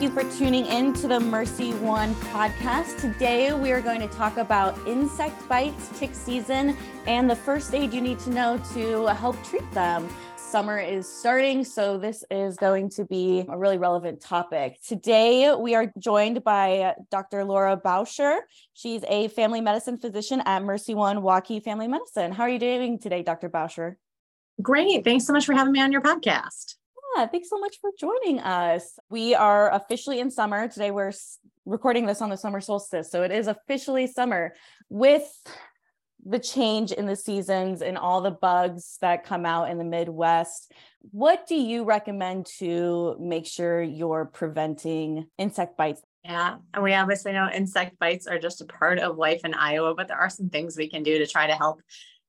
Thank 0.00 0.16
you 0.16 0.22
for 0.22 0.38
tuning 0.38 0.64
in 0.64 0.94
to 0.94 1.08
the 1.08 1.18
MercyOne 1.18 2.14
podcast. 2.32 2.98
Today, 3.02 3.52
we 3.52 3.70
are 3.70 3.82
going 3.82 4.00
to 4.00 4.08
talk 4.08 4.38
about 4.38 4.74
insect 4.88 5.46
bites, 5.46 5.90
tick 5.98 6.14
season, 6.14 6.74
and 7.06 7.28
the 7.28 7.36
first 7.36 7.74
aid 7.74 7.92
you 7.92 8.00
need 8.00 8.18
to 8.20 8.30
know 8.30 8.58
to 8.72 9.04
help 9.08 9.36
treat 9.44 9.70
them. 9.72 10.08
Summer 10.36 10.78
is 10.78 11.06
starting, 11.06 11.64
so 11.64 11.98
this 11.98 12.24
is 12.30 12.56
going 12.56 12.88
to 12.92 13.04
be 13.04 13.44
a 13.46 13.58
really 13.58 13.76
relevant 13.76 14.22
topic. 14.22 14.78
Today, 14.88 15.54
we 15.54 15.74
are 15.74 15.92
joined 15.98 16.42
by 16.44 16.94
Dr. 17.10 17.44
Laura 17.44 17.76
Bowshier. 17.76 18.38
She's 18.72 19.04
a 19.06 19.28
family 19.28 19.60
medicine 19.60 19.98
physician 19.98 20.40
at 20.46 20.62
MercyOne 20.62 21.20
Waukee 21.20 21.62
Family 21.62 21.88
Medicine. 21.88 22.32
How 22.32 22.44
are 22.44 22.48
you 22.48 22.58
doing 22.58 22.98
today, 22.98 23.22
Dr. 23.22 23.50
Bowshier? 23.50 23.96
Great. 24.62 25.04
Thanks 25.04 25.26
so 25.26 25.34
much 25.34 25.44
for 25.44 25.52
having 25.52 25.74
me 25.74 25.82
on 25.82 25.92
your 25.92 26.00
podcast. 26.00 26.76
Yeah, 27.16 27.26
thanks 27.26 27.50
so 27.50 27.58
much 27.58 27.78
for 27.80 27.90
joining 27.98 28.40
us. 28.40 28.98
We 29.10 29.34
are 29.34 29.72
officially 29.74 30.20
in 30.20 30.30
summer. 30.30 30.68
Today 30.68 30.90
we're 30.90 31.12
recording 31.64 32.06
this 32.06 32.22
on 32.22 32.30
the 32.30 32.36
summer 32.36 32.60
solstice. 32.60 33.10
So 33.10 33.22
it 33.22 33.32
is 33.32 33.48
officially 33.48 34.06
summer 34.06 34.54
with 34.88 35.28
the 36.24 36.38
change 36.38 36.92
in 36.92 37.06
the 37.06 37.16
seasons 37.16 37.82
and 37.82 37.98
all 37.98 38.20
the 38.20 38.30
bugs 38.30 38.98
that 39.00 39.24
come 39.24 39.44
out 39.44 39.70
in 39.70 39.78
the 39.78 39.84
Midwest. 39.84 40.72
What 41.10 41.46
do 41.46 41.56
you 41.56 41.84
recommend 41.84 42.46
to 42.58 43.16
make 43.18 43.46
sure 43.46 43.82
you're 43.82 44.26
preventing 44.26 45.26
insect 45.38 45.76
bites? 45.76 46.02
Yeah, 46.24 46.56
and 46.74 46.82
we 46.82 46.92
obviously 46.92 47.32
know 47.32 47.48
insect 47.50 47.98
bites 47.98 48.26
are 48.26 48.38
just 48.38 48.60
a 48.60 48.66
part 48.66 48.98
of 48.98 49.16
life 49.16 49.40
in 49.44 49.54
Iowa, 49.54 49.94
but 49.94 50.08
there 50.08 50.18
are 50.18 50.28
some 50.28 50.50
things 50.50 50.76
we 50.76 50.90
can 50.90 51.02
do 51.02 51.18
to 51.18 51.26
try 51.26 51.46
to 51.46 51.54
help 51.54 51.80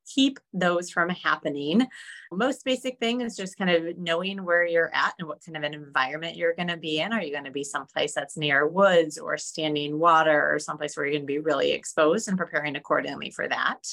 keep 0.05 0.39
those 0.53 0.89
from 0.89 1.09
happening. 1.09 1.87
Most 2.31 2.63
basic 2.63 2.99
thing 2.99 3.21
is 3.21 3.35
just 3.35 3.57
kind 3.57 3.69
of 3.69 3.97
knowing 3.97 4.43
where 4.43 4.65
you're 4.65 4.93
at 4.93 5.13
and 5.19 5.27
what 5.27 5.43
kind 5.45 5.57
of 5.57 5.63
an 5.63 5.73
environment 5.73 6.37
you're 6.37 6.55
going 6.55 6.67
to 6.67 6.77
be 6.77 6.99
in. 6.99 7.13
Are 7.13 7.21
you 7.21 7.31
going 7.31 7.45
to 7.45 7.51
be 7.51 7.63
someplace 7.63 8.13
that's 8.13 8.37
near 8.37 8.67
woods 8.67 9.17
or 9.17 9.37
standing 9.37 9.99
water 9.99 10.53
or 10.53 10.59
someplace 10.59 10.95
where 10.95 11.05
you're 11.05 11.13
going 11.13 11.23
to 11.23 11.27
be 11.27 11.39
really 11.39 11.71
exposed 11.71 12.27
and 12.27 12.37
preparing 12.37 12.75
accordingly 12.75 13.31
for 13.31 13.47
that? 13.47 13.87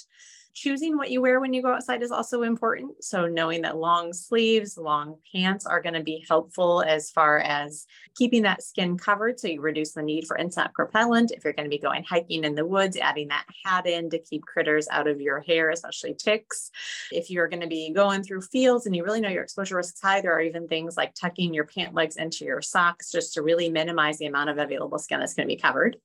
Choosing 0.55 0.97
what 0.97 1.11
you 1.11 1.21
wear 1.21 1.41
when 1.41 1.53
you 1.53 1.63
go 1.63 1.73
outside 1.73 2.03
is 2.03 2.11
also 2.11 2.43
important. 2.43 3.05
So, 3.05 3.27
knowing 3.27 3.63
that 3.63 3.77
long 3.77 4.13
sleeves, 4.13 4.77
long 4.77 5.17
pants 5.33 5.67
are 5.67 5.81
going 5.81 5.95
to 5.95 6.03
be 6.03 6.25
helpful 6.29 6.83
as 6.87 7.11
far 7.11 7.39
as 7.39 7.87
keeping 8.17 8.43
that 8.43 8.63
skin 8.63 8.99
covered. 8.99 9.39
So, 9.39 9.49
you 9.49 9.61
reduce 9.61 9.93
the 9.93 10.03
need 10.03 10.27
for 10.27 10.37
insect 10.37 10.79
repellent. 10.79 11.31
If 11.31 11.45
you're 11.45 11.53
going 11.53 11.71
to 11.71 11.77
be 11.77 11.79
going 11.79 12.05
hiking 12.05 12.45
in 12.45 12.55
the 12.55 12.67
woods, 12.67 12.97
adding 12.97 13.29
that 13.29 13.47
hat 13.65 13.87
in 13.87 14.11
to 14.11 14.19
keep 14.19 14.45
critters 14.45 14.89
out 14.91 15.07
of 15.07 15.21
your 15.21 15.41
hair, 15.41 15.71
especially 15.71 16.15
ticks. 16.15 16.71
If 17.13 17.31
you're 17.31 17.49
going 17.49 17.63
to 17.63 17.69
be 17.69 17.93
going 17.93 18.23
through 18.23 18.43
fields 18.43 18.87
and 18.87 18.95
you 18.95 19.05
really 19.05 19.21
know 19.21 19.29
your 19.29 19.45
exposure 19.45 19.77
risk 19.77 19.95
is 19.95 20.01
high, 20.01 20.21
there 20.21 20.35
are 20.35 20.41
even 20.41 20.69
things 20.69 20.97
like 20.97 21.15
tucking 21.15 21.55
your 21.55 21.65
pant 21.65 21.95
legs 21.95 22.17
into 22.17 22.45
your 22.45 22.63
socks 22.63 23.11
just 23.11 23.35
to 23.35 23.43
really 23.43 23.69
minimize 23.69 24.19
the 24.19 24.27
amount 24.27 24.51
of 24.51 24.59
available 24.59 24.99
skin 24.99 25.21
that's 25.21 25.35
going 25.35 25.49
to 25.49 25.55
be 25.55 25.61
covered. 25.61 25.97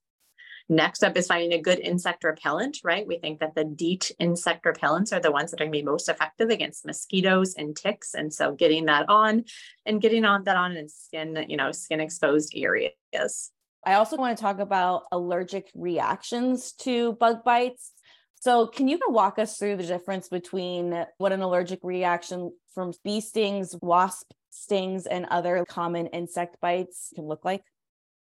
Next 0.69 1.03
up 1.03 1.17
is 1.17 1.28
finding 1.28 1.53
a 1.53 1.61
good 1.61 1.80
insect 1.80 2.23
repellent, 2.23 2.80
right? 2.83 3.06
We 3.06 3.17
think 3.17 3.39
that 3.39 3.53
the 3.53 3.66
DEET 3.66 4.11
insect 4.19 4.64
repellents 4.66 5.11
are 5.11 5.19
the 5.19 5.31
ones 5.31 5.52
that 5.52 5.59
are 5.59 5.66
going 5.66 5.73
to 5.73 5.80
be 5.80 5.83
most 5.83 6.08
effective 6.08 6.50
against 6.50 6.86
mosquitoes 6.86 7.53
and 7.56 7.75
ticks. 7.75 8.14
And 8.14 8.33
so 8.33 8.53
getting 8.53 8.86
that 8.86 9.09
on 9.09 9.44
and 9.86 10.02
getting 10.02 10.23
on 10.23 10.45
that 10.45 10.56
on 10.56 10.78
in 10.78 10.88
skin, 10.88 11.45
you 11.50 11.58
know, 11.58 11.72
skin 11.72 12.00
exposed 12.00 12.53
areas. 12.56 13.52
I 13.86 13.95
also 13.95 14.16
want 14.16 14.38
to 14.38 14.41
talk 14.41 14.59
about 14.59 15.03
allergic 15.11 15.69
reactions 15.75 16.72
to 16.80 17.14
bug 17.14 17.44
bites. 17.44 17.91
So, 18.40 18.68
can 18.68 18.88
you 18.88 19.00
walk 19.07 19.40
us 19.40 19.57
through 19.57 19.78
the 19.78 19.85
difference 19.85 20.28
between 20.28 21.06
what 21.18 21.31
an 21.31 21.41
allergic 21.41 21.79
reaction 21.81 22.52
from 22.73 22.91
bee 23.03 23.22
stings, 23.22 23.75
wasp 23.81 24.31
stings, 24.50 25.06
and 25.06 25.25
other 25.29 25.66
common 25.68 26.07
insect 26.07 26.57
bites 26.62 27.12
can 27.16 27.25
look 27.25 27.46
like? 27.46 27.63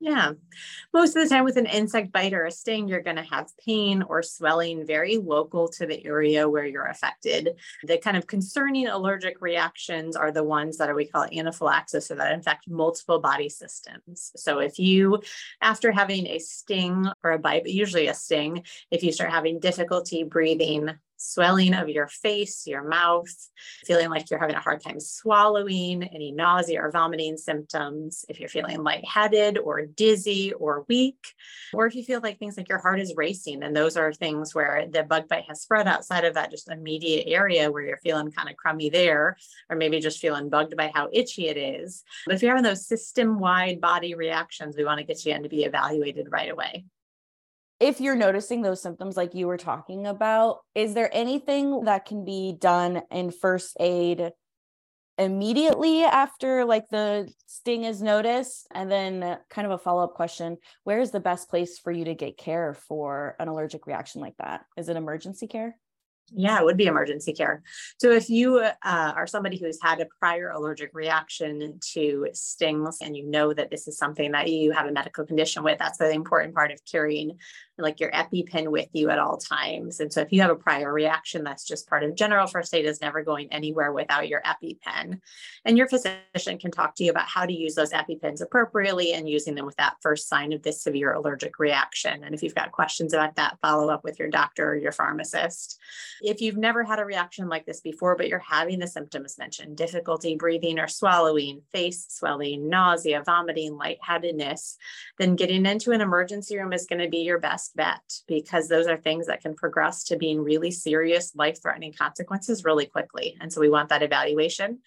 Yeah. 0.02 0.32
Most 0.92 1.16
of 1.16 1.22
the 1.22 1.28
time 1.32 1.44
with 1.44 1.56
an 1.56 1.66
insect 1.66 2.10
bite 2.10 2.32
or 2.32 2.44
a 2.44 2.50
sting, 2.50 2.88
you're 2.88 3.02
going 3.02 3.14
to 3.14 3.22
have 3.22 3.56
pain 3.64 4.02
or 4.02 4.20
swelling 4.20 4.84
very 4.84 5.16
local 5.16 5.68
to 5.68 5.86
the 5.86 6.04
area 6.04 6.48
where 6.48 6.66
you're 6.66 6.86
affected. 6.86 7.50
The 7.84 7.98
kind 7.98 8.16
of 8.16 8.26
concerning 8.26 8.88
allergic 8.88 9.41
reactions 9.41 10.16
are 10.16 10.32
the 10.32 10.42
ones 10.42 10.78
that 10.78 10.91
are, 10.91 10.96
we 10.96 11.06
call 11.06 11.28
anaphylaxis 11.32 12.08
so 12.08 12.16
that 12.16 12.32
infect 12.32 12.68
multiple 12.68 13.20
body 13.20 13.48
systems. 13.48 14.32
So 14.34 14.58
if 14.58 14.80
you, 14.80 15.22
after 15.60 15.92
having 15.92 16.26
a 16.26 16.41
sting 16.41 17.06
or 17.22 17.30
a 17.30 17.38
bite, 17.38 17.62
but 17.62 17.70
usually 17.70 18.08
a 18.08 18.14
sting, 18.14 18.64
if 18.91 19.04
you 19.04 19.12
start 19.12 19.30
having 19.30 19.60
difficulty 19.60 20.24
breathing, 20.24 20.91
swelling 21.22 21.75
of 21.75 21.88
your 21.88 22.09
face, 22.09 22.66
your 22.66 22.87
mouth, 22.87 23.28
feeling 23.84 24.10
like 24.10 24.31
you're 24.31 24.41
having 24.41 24.56
a 24.56 24.60
hard 24.60 24.83
time 24.83 24.99
swallowing, 24.99 26.03
any 26.03 26.33
nausea 26.33 26.83
or 26.83 26.91
vomiting 26.91 27.37
symptoms, 27.37 28.25
if 28.28 28.41
you're 28.41 28.49
feeling 28.49 28.83
lightheaded 28.83 29.59
or 29.59 29.87
dizzy 29.87 30.53
or 30.53 30.84
weak, 30.88 31.19
or 31.72 31.87
if 31.87 31.94
you 31.94 32.03
feel 32.05 32.21
like 32.21 32.38
things 32.38 32.56
like 32.56 32.69
your 32.69 32.78
heart 32.78 33.00
is 33.00 33.15
racing. 33.16 33.62
And 33.62 33.75
those 33.75 33.97
are 33.97 34.12
things 34.12 34.55
where 34.55 34.87
the 34.91 35.03
bug 35.03 35.28
bite 35.28 35.44
has 35.49 35.62
spread 35.62 35.87
outside 35.87 36.25
of 36.25 36.34
that 36.34 36.50
just 36.50 36.71
immediate 36.71 37.25
area 37.28 37.71
where 37.71 37.83
you're 37.83 38.00
feeling 38.03 38.31
kind 38.33 38.49
of 38.49 38.56
crummy 38.56 38.91
there, 38.91 39.37
or 39.71 39.77
maybe 39.77 40.00
just 40.00 40.21
feeling 40.21 40.49
bugged 40.49 40.77
by 40.77 40.91
how 40.94 41.09
itchy 41.12 41.49
it 41.49 41.56
is. 41.56 42.03
But 42.27 42.34
if 42.34 42.43
you're 42.43 42.50
having 42.50 42.65
those 42.65 42.87
system 42.87 43.39
wide 43.39 43.81
body 43.81 44.15
reactions, 44.15 44.77
we 44.77 44.84
want 44.84 44.99
to 44.99 45.06
get 45.06 45.25
you 45.25 45.34
in 45.34 45.43
to 45.43 45.49
be 45.49 45.65
evaluated 45.65 46.28
right 46.31 46.50
away 46.50 46.84
if 47.82 48.00
you're 48.00 48.15
noticing 48.15 48.62
those 48.62 48.81
symptoms 48.81 49.16
like 49.16 49.34
you 49.34 49.48
were 49.48 49.56
talking 49.56 50.06
about, 50.06 50.60
is 50.75 50.94
there 50.94 51.10
anything 51.12 51.84
that 51.84 52.04
can 52.04 52.25
be 52.25 52.56
done 52.59 53.03
in 53.10 53.32
first 53.32 53.76
aid 53.81 54.31
immediately 55.19 56.04
after 56.04 56.65
like 56.65 56.88
the 56.91 57.28
sting 57.47 57.82
is 57.82 58.00
noticed? 58.00 58.69
And 58.72 58.88
then 58.88 59.38
kind 59.50 59.66
of 59.66 59.72
a 59.72 59.78
follow-up 59.78 60.15
question, 60.15 60.59
where 60.84 61.00
is 61.00 61.10
the 61.10 61.19
best 61.19 61.50
place 61.50 61.76
for 61.78 61.91
you 61.91 62.04
to 62.04 62.15
get 62.15 62.38
care 62.38 62.72
for 62.72 63.34
an 63.41 63.48
allergic 63.48 63.88
reaction 63.88 64.21
like 64.21 64.37
that? 64.38 64.65
Is 64.76 64.88
it 64.88 64.97
emergency 64.97 65.48
care? 65.48 65.76
Yeah, 66.34 66.59
it 66.59 66.65
would 66.65 66.76
be 66.76 66.87
emergency 66.87 67.32
care. 67.34 67.62
So 67.98 68.10
if 68.10 68.31
you 68.31 68.59
uh, 68.59 68.72
are 68.82 69.26
somebody 69.26 69.59
who's 69.59 69.78
had 69.82 70.00
a 70.00 70.06
prior 70.19 70.50
allergic 70.50 70.91
reaction 70.94 71.78
to 71.92 72.28
stings 72.32 72.98
and 73.03 73.16
you 73.16 73.26
know 73.26 73.53
that 73.53 73.71
this 73.71 73.87
is 73.87 73.98
something 73.98 74.32
that 74.32 74.48
you 74.48 74.72
have 74.72 74.87
a 74.87 74.92
medical 74.92 75.26
condition 75.26 75.62
with, 75.62 75.78
that's 75.78 75.98
the 75.98 76.10
important 76.10 76.54
part 76.54 76.71
of 76.71 76.81
carrying 76.91 77.38
like 77.82 78.00
your 78.00 78.10
EpiPen 78.12 78.69
with 78.69 78.88
you 78.93 79.10
at 79.10 79.19
all 79.19 79.37
times. 79.37 80.00
And 80.00 80.12
so 80.12 80.20
if 80.20 80.32
you 80.32 80.41
have 80.41 80.50
a 80.50 80.56
prior 80.56 80.93
reaction, 80.93 81.44
that's 81.44 81.66
just 81.66 81.88
part 81.88 82.03
of 82.03 82.15
general 82.15 82.47
first 82.47 82.75
aid 82.75 82.87
is 82.87 83.00
never 83.00 83.22
going 83.22 83.53
anywhere 83.53 83.93
without 83.93 84.28
your 84.28 84.43
EpiPen. 84.43 85.20
And 85.65 85.76
your 85.76 85.88
physician 85.88 86.59
can 86.59 86.71
talk 86.71 86.94
to 86.97 87.04
you 87.04 87.10
about 87.10 87.28
how 87.28 87.44
to 87.44 87.53
use 87.53 87.75
those 87.75 87.92
EpiPens 87.92 88.41
appropriately 88.41 89.12
and 89.12 89.28
using 89.28 89.54
them 89.54 89.66
with 89.66 89.76
that 89.76 89.97
first 90.00 90.28
sign 90.28 90.53
of 90.53 90.62
this 90.62 90.82
severe 90.82 91.12
allergic 91.12 91.59
reaction. 91.59 92.25
And 92.25 92.34
if 92.34 92.42
you've 92.42 92.54
got 92.54 92.72
questions 92.72 93.12
about 93.12 93.37
that, 93.37 93.59
follow 93.60 93.91
up 93.91 94.04
with 94.04 94.19
your 94.19 94.28
doctor 94.28 94.71
or 94.71 94.76
your 94.76 94.92
pharmacist. 94.92 95.78
If 96.22 96.41
you've 96.41 96.56
never 96.56 96.84
had 96.84 96.98
a 96.98 97.04
reaction 97.04 97.48
like 97.48 97.66
this 97.66 97.81
before, 97.81 98.16
but 98.16 98.28
you're 98.28 98.38
having 98.38 98.78
the 98.78 98.87
symptoms 98.87 99.38
mentioned, 99.38 99.76
difficulty 99.76 100.37
breathing 100.37 100.78
or 100.78 100.88
swallowing, 100.88 101.62
face 101.72 102.06
swelling, 102.09 102.69
nausea, 102.69 103.22
vomiting, 103.25 103.76
lightheadedness, 103.76 104.76
then 105.19 105.37
getting 105.37 105.66
into 105.66 105.92
an 105.92 106.00
emergency 106.00 106.56
room 106.56 106.72
is 106.72 106.87
going 106.87 107.00
to 107.00 107.09
be 107.09 107.19
your 107.19 107.38
best 107.38 107.72
best 107.72 108.25
because 108.27 108.69
those 108.69 108.87
are 108.87 108.97
things 108.97 109.27
that 109.27 109.41
can 109.41 109.55
progress 109.55 110.05
to 110.05 110.16
being 110.16 110.43
really 110.43 110.71
serious 110.71 111.34
life 111.34 111.60
threatening 111.60 111.93
consequences 111.93 112.65
really 112.65 112.87
quickly. 112.87 113.37
And 113.41 113.53
so 113.53 113.60
we 113.60 113.69
want 113.69 113.88
that 113.88 114.03
evaluation. 114.03 114.78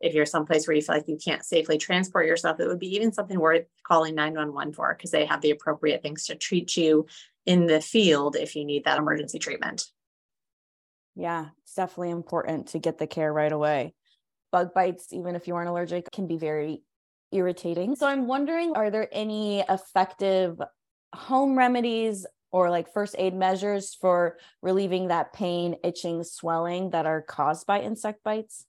If 0.00 0.14
you're 0.14 0.26
someplace 0.26 0.66
where 0.66 0.74
you 0.74 0.82
feel 0.82 0.96
like 0.96 1.08
you 1.08 1.18
can't 1.22 1.44
safely 1.44 1.76
transport 1.76 2.26
yourself, 2.26 2.58
it 2.58 2.66
would 2.66 2.78
be 2.78 2.94
even 2.94 3.12
something 3.12 3.38
worth 3.38 3.66
calling 3.86 4.14
911 4.14 4.72
for 4.72 4.94
because 4.94 5.10
they 5.10 5.26
have 5.26 5.42
the 5.42 5.50
appropriate 5.50 6.02
things 6.02 6.26
to 6.26 6.34
treat 6.34 6.76
you 6.76 7.06
in 7.46 7.66
the 7.66 7.80
field 7.80 8.36
if 8.36 8.56
you 8.56 8.64
need 8.64 8.84
that 8.84 8.98
emergency 8.98 9.38
treatment. 9.38 9.84
Yeah, 11.16 11.48
it's 11.62 11.74
definitely 11.74 12.10
important 12.10 12.68
to 12.68 12.78
get 12.78 12.98
the 12.98 13.06
care 13.06 13.32
right 13.32 13.52
away. 13.52 13.94
Bug 14.52 14.72
bites, 14.74 15.12
even 15.12 15.36
if 15.36 15.46
you 15.46 15.54
aren't 15.54 15.68
allergic, 15.68 16.10
can 16.12 16.26
be 16.26 16.36
very 16.36 16.82
irritating. 17.32 17.96
So 17.96 18.06
I'm 18.06 18.26
wondering 18.26 18.72
are 18.76 18.90
there 18.90 19.08
any 19.12 19.60
effective 19.60 20.60
home 21.14 21.56
remedies 21.56 22.26
or 22.52 22.70
like 22.70 22.92
first 22.92 23.14
aid 23.18 23.34
measures 23.34 23.94
for 23.94 24.38
relieving 24.62 25.08
that 25.08 25.32
pain, 25.32 25.76
itching, 25.84 26.24
swelling 26.24 26.90
that 26.90 27.06
are 27.06 27.22
caused 27.22 27.66
by 27.66 27.80
insect 27.80 28.24
bites? 28.24 28.66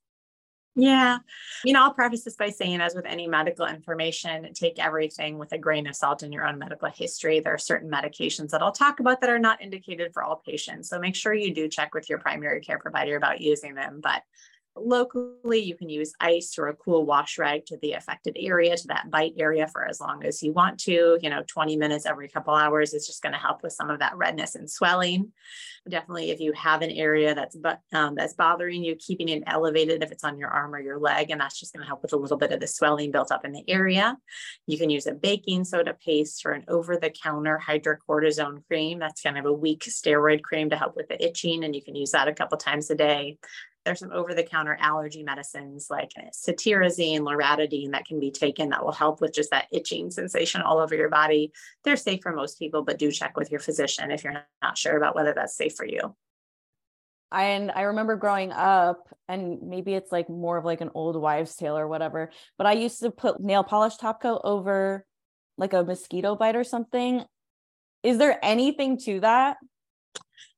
Yeah. 0.75 1.17
You 1.65 1.73
know, 1.73 1.83
I'll 1.83 1.93
preface 1.93 2.23
this 2.23 2.38
by 2.38 2.49
saying, 2.49 2.79
as 2.79 2.95
with 2.95 3.05
any 3.05 3.27
medical 3.27 3.65
information, 3.65 4.53
take 4.53 4.79
everything 4.79 5.38
with 5.38 5.51
a 5.51 5.57
grain 5.57 5.85
of 5.85 5.95
salt 5.95 6.23
in 6.23 6.31
your 6.31 6.47
own 6.47 6.59
medical 6.59 6.89
history. 6.89 7.41
There 7.41 7.53
are 7.53 7.57
certain 7.57 7.91
medications 7.91 8.51
that 8.51 8.61
I'll 8.61 8.71
talk 8.71 9.01
about 9.01 9.19
that 9.19 9.29
are 9.29 9.39
not 9.39 9.61
indicated 9.61 10.13
for 10.13 10.23
all 10.23 10.38
patients. 10.38 10.89
So 10.89 10.97
make 10.97 11.15
sure 11.15 11.33
you 11.33 11.53
do 11.53 11.67
check 11.67 11.93
with 11.93 12.09
your 12.09 12.19
primary 12.19 12.61
care 12.61 12.79
provider 12.79 13.17
about 13.17 13.41
using 13.41 13.75
them. 13.75 13.99
But 14.01 14.23
locally 14.75 15.59
you 15.59 15.75
can 15.75 15.89
use 15.89 16.13
ice 16.19 16.56
or 16.57 16.68
a 16.68 16.75
cool 16.75 17.06
wash 17.06 17.38
rag 17.38 17.65
to 17.65 17.77
the 17.81 17.94
affected 17.94 18.38
area 18.39 18.75
to 18.75 18.88
that 18.88 19.09
bite 19.09 19.33
area 19.38 19.68
for 19.68 19.85
as 19.85 20.00
long 20.00 20.23
as 20.23 20.41
you 20.41 20.53
want 20.53 20.79
to. 20.79 21.18
You 21.21 21.29
know 21.29 21.44
20 21.47 21.75
minutes 21.77 22.06
every 22.06 22.29
couple 22.29 22.53
hours 22.53 22.94
is 22.94 23.06
just 23.06 23.21
going 23.21 23.33
to 23.33 23.39
help 23.39 23.63
with 23.63 23.73
some 23.73 23.89
of 23.89 24.00
that 24.00 24.15
redness 24.15 24.56
and 24.56 24.69
swelling. 24.69 25.31
Definitely 25.89 26.31
if 26.31 26.39
you 26.39 26.53
have 26.53 26.81
an 26.81 26.91
area 26.91 27.35
that's 27.35 27.57
um, 27.94 28.15
that's 28.15 28.33
bothering 28.33 28.83
you 28.83 28.95
keeping 28.95 29.29
it 29.29 29.44
elevated 29.45 30.03
if 30.03 30.12
it's 30.12 30.23
on 30.23 30.38
your 30.38 30.50
arm 30.50 30.74
or 30.74 30.79
your 30.79 31.00
leg 31.00 31.31
and 31.31 31.41
that's 31.41 31.59
just 31.59 31.74
going 31.74 31.81
to 31.81 31.88
help 31.88 32.01
with 32.01 32.13
a 32.13 32.17
little 32.17 32.38
bit 32.38 32.51
of 32.51 32.59
the 32.59 32.67
swelling 32.67 33.12
built 33.12 33.31
up 33.31 33.45
in 33.45 33.51
the 33.51 33.69
area. 33.69 34.17
You 34.67 34.77
can 34.77 34.89
use 34.89 35.07
a 35.07 35.13
baking 35.13 35.65
soda 35.65 35.95
paste 36.06 36.45
or 36.45 36.51
an 36.51 36.63
over-the-counter 36.67 37.62
hydrocortisone 37.67 38.65
cream. 38.67 39.00
That's 39.00 39.21
kind 39.21 39.38
of 39.38 39.45
a 39.45 39.53
weak 39.53 39.83
steroid 39.88 40.44
cream 40.44 40.69
to 40.69 40.77
help 40.77 40.95
with 40.95 41.09
the 41.09 41.24
itching 41.24 41.63
and 41.63 41.75
you 41.75 41.83
can 41.83 41.95
use 41.95 42.12
that 42.12 42.27
a 42.27 42.33
couple 42.33 42.57
times 42.57 42.89
a 42.89 42.95
day 42.95 43.38
there's 43.85 43.99
some 43.99 44.11
over-the-counter 44.11 44.77
allergy 44.79 45.23
medicines 45.23 45.87
like 45.89 46.11
cetirizine, 46.33 47.21
loratadine 47.21 47.91
that 47.91 48.05
can 48.05 48.19
be 48.19 48.31
taken 48.31 48.69
that 48.69 48.83
will 48.83 48.91
help 48.91 49.21
with 49.21 49.33
just 49.33 49.51
that 49.51 49.67
itching 49.71 50.11
sensation 50.11 50.61
all 50.61 50.79
over 50.79 50.95
your 50.95 51.09
body. 51.09 51.51
They're 51.83 51.95
safe 51.95 52.21
for 52.21 52.31
most 52.31 52.59
people, 52.59 52.83
but 52.83 52.99
do 52.99 53.11
check 53.11 53.35
with 53.37 53.49
your 53.49 53.59
physician 53.59 54.11
if 54.11 54.23
you're 54.23 54.45
not 54.61 54.77
sure 54.77 54.97
about 54.97 55.15
whether 55.15 55.33
that's 55.33 55.55
safe 55.55 55.75
for 55.75 55.85
you. 55.85 56.15
And 57.31 57.71
I 57.71 57.83
remember 57.83 58.17
growing 58.17 58.51
up, 58.51 59.07
and 59.27 59.61
maybe 59.63 59.93
it's 59.93 60.11
like 60.11 60.29
more 60.29 60.57
of 60.57 60.65
like 60.65 60.81
an 60.81 60.91
old 60.93 61.15
wives' 61.15 61.55
tale 61.55 61.77
or 61.77 61.87
whatever, 61.87 62.29
but 62.57 62.67
I 62.67 62.73
used 62.73 62.99
to 62.99 63.09
put 63.09 63.39
nail 63.39 63.63
polish 63.63 63.95
top 63.95 64.21
coat 64.21 64.41
over 64.43 65.05
like 65.57 65.73
a 65.73 65.83
mosquito 65.83 66.35
bite 66.35 66.55
or 66.55 66.63
something. 66.63 67.23
Is 68.03 68.17
there 68.17 68.37
anything 68.43 68.97
to 69.05 69.21
that? 69.21 69.57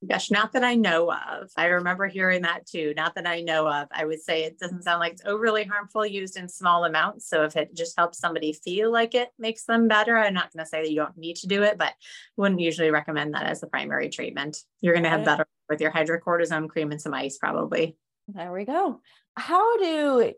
Gosh, 0.08 0.32
not 0.32 0.52
that 0.54 0.64
I 0.64 0.76
know 0.76 1.12
of. 1.12 1.50
I 1.56 1.66
remember 1.66 2.08
hearing 2.08 2.42
that 2.42 2.66
too. 2.66 2.94
Not 2.96 3.16
that 3.16 3.28
I 3.28 3.42
know 3.42 3.68
of. 3.68 3.88
I 3.92 4.06
would 4.06 4.22
say 4.22 4.44
it 4.44 4.60
doesn't 4.60 4.84
sound 4.84 5.00
like 5.00 5.14
it's 5.14 5.26
overly 5.26 5.64
harmful 5.64 6.06
used 6.06 6.38
in 6.38 6.50
small 6.50 6.84
amounts. 6.86 7.28
So 7.30 7.44
if 7.44 7.56
it 7.56 7.74
just 7.74 7.98
helps 7.98 8.20
somebody 8.20 8.54
feel 8.54 8.92
like 8.92 9.16
it 9.16 9.30
makes 9.40 9.66
them 9.66 9.88
better, 9.88 10.18
I'm 10.18 10.34
not 10.34 10.52
going 10.52 10.64
to 10.64 10.70
say 10.70 10.82
that 10.82 10.92
you 10.92 10.98
don't 10.98 11.18
need 11.18 11.38
to 11.38 11.48
do 11.48 11.64
it, 11.64 11.78
but 11.78 11.94
wouldn't 12.36 12.60
usually 12.60 12.92
recommend 12.92 13.34
that 13.34 13.46
as 13.46 13.62
the 13.62 13.68
primary 13.68 14.10
treatment. 14.10 14.58
You're 14.82 14.94
going 14.94 15.04
to 15.04 15.10
have 15.10 15.26
better 15.26 15.48
with 15.70 15.80
your 15.82 15.92
hydrocortisone 15.92 16.70
cream 16.70 16.92
and 16.92 17.02
some 17.02 17.14
ice, 17.14 17.38
probably. 17.38 17.98
There 18.28 18.52
we 18.52 18.66
go. 18.66 19.00
How 19.36 19.78
do 19.78 20.34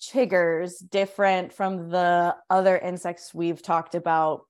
chiggers 0.00 0.74
different 0.88 1.52
from 1.52 1.88
the 1.88 2.36
other 2.50 2.76
insects 2.76 3.32
we've 3.32 3.62
talked 3.62 3.94
about 3.94 4.42